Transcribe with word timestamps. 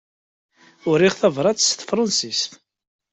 Uriɣ 0.89 1.13
tabrat 1.15 1.59
s 1.67 1.71
tefransist. 1.73 2.51